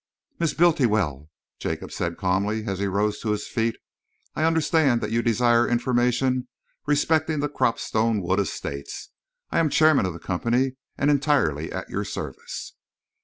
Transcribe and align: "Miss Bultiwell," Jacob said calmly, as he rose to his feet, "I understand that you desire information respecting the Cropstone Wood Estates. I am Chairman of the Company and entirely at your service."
"Miss 0.39 0.55
Bultiwell," 0.55 1.29
Jacob 1.59 1.91
said 1.91 2.17
calmly, 2.17 2.63
as 2.65 2.79
he 2.79 2.87
rose 2.87 3.19
to 3.19 3.29
his 3.29 3.45
feet, 3.45 3.77
"I 4.35 4.45
understand 4.45 4.99
that 5.01 5.11
you 5.11 5.21
desire 5.21 5.67
information 5.69 6.47
respecting 6.87 7.39
the 7.39 7.47
Cropstone 7.47 8.19
Wood 8.23 8.39
Estates. 8.39 9.11
I 9.51 9.59
am 9.59 9.69
Chairman 9.69 10.07
of 10.07 10.13
the 10.13 10.19
Company 10.19 10.77
and 10.97 11.11
entirely 11.11 11.71
at 11.71 11.87
your 11.91 12.03
service." 12.03 12.73